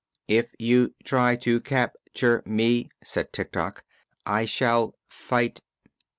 [0.27, 3.83] "If you try to cap ture me," said Tik Tok,
[4.25, 5.61] "I shall fight."